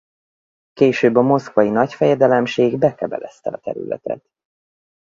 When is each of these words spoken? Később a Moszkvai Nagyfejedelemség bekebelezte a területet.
Később 0.73 1.15
a 1.15 1.21
Moszkvai 1.21 1.69
Nagyfejedelemség 1.69 2.77
bekebelezte 2.77 3.49
a 3.49 3.57
területet. 3.59 4.25